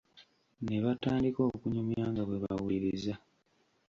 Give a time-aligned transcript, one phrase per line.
[0.65, 3.13] Ne batandika okunyumya nga bwe bawuliririza.